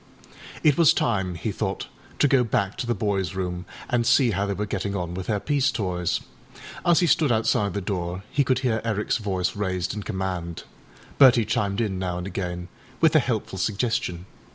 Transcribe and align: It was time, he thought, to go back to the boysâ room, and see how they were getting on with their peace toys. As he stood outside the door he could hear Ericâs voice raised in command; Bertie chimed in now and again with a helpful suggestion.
It 0.63 0.79
was 0.79 0.93
time, 0.95 1.35
he 1.35 1.51
thought, 1.51 1.85
to 2.17 2.27
go 2.27 2.43
back 2.43 2.75
to 2.79 2.87
the 2.87 2.95
boysâ 2.95 3.35
room, 3.35 3.67
and 3.87 4.03
see 4.03 4.31
how 4.31 4.47
they 4.47 4.55
were 4.55 4.65
getting 4.65 4.95
on 4.95 5.13
with 5.13 5.27
their 5.27 5.39
peace 5.39 5.71
toys. 5.71 6.21
As 6.83 7.01
he 7.01 7.05
stood 7.05 7.31
outside 7.31 7.75
the 7.75 7.81
door 7.81 8.23
he 8.31 8.43
could 8.43 8.57
hear 8.65 8.81
Ericâs 8.83 9.19
voice 9.19 9.55
raised 9.55 9.93
in 9.93 10.01
command; 10.01 10.63
Bertie 11.19 11.45
chimed 11.45 11.81
in 11.81 11.99
now 11.99 12.17
and 12.17 12.25
again 12.25 12.67
with 12.99 13.15
a 13.15 13.19
helpful 13.19 13.59
suggestion. 13.59 14.25